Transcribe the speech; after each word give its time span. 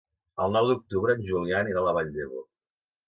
El 0.45 0.55
nou 0.57 0.69
d'octubre 0.71 1.15
en 1.17 1.21
Julià 1.27 1.59
anirà 1.61 1.83
a 1.85 1.87
la 1.89 1.93
Vall 1.99 2.11
d'Ebo. 2.17 2.43